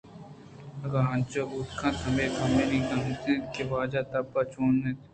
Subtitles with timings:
[0.85, 4.99] اگاں انچو بوت کنت ہمے پہ من گنج اِنت کہ واجہ ءِ تب چون اَت